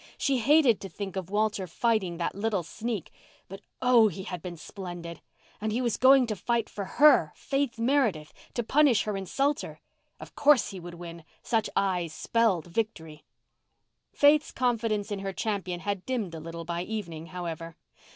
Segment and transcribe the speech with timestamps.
[0.17, 3.11] She hated to think of Walter fighting that little sneak,
[3.47, 5.21] but oh, he had been splendid!
[5.61, 9.79] And he was going to fight for her—Faith Meredith—to punish her insulter!
[10.19, 13.25] Of course he would win—such eyes spelled victory.
[14.11, 17.75] Faith's confidence in her champion had dimmed a little by evening, however.